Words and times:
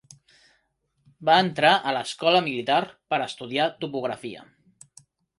Va 1.29 1.33
entrar 1.41 1.73
a 1.91 1.91
l'escola 1.97 2.39
militar 2.47 2.77
per 3.15 3.19
estudiar 3.25 3.67
topografia. 3.85 4.43